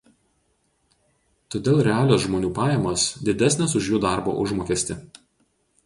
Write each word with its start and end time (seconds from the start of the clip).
Todėl 1.55 1.83
realios 1.89 2.25
žmonių 2.25 2.51
pajamos 2.63 3.07
didesnės 3.31 3.79
už 3.83 3.93
jų 3.95 4.05
darbo 4.11 4.39
užmokestį. 4.47 5.03